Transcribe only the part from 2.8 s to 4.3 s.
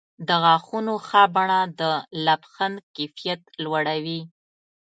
کیفیت لوړوي.